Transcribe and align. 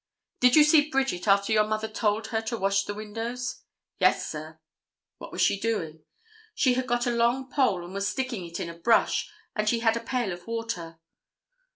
"Did 0.39 0.55
you 0.55 0.63
see 0.63 0.89
Bridget 0.89 1.27
after 1.27 1.53
your 1.53 1.67
mother 1.67 1.87
told 1.87 2.29
her 2.29 2.41
to 2.41 2.57
wash 2.57 2.85
the 2.85 2.95
windows?" 2.95 3.61
"Yes, 3.99 4.27
sir." 4.27 4.59
"What 5.19 5.31
was 5.31 5.43
she 5.43 5.59
doing?" 5.59 6.01
"She 6.55 6.73
had 6.73 6.87
got 6.87 7.05
a 7.05 7.11
long 7.11 7.51
pole 7.51 7.85
and 7.85 7.93
was 7.93 8.07
sticking 8.07 8.43
it 8.47 8.59
in 8.59 8.67
a 8.67 8.73
brush, 8.73 9.29
and 9.55 9.69
she 9.69 9.81
had 9.81 9.95
a 9.95 9.99
pail 9.99 10.31
of 10.33 10.47
water." 10.47 10.97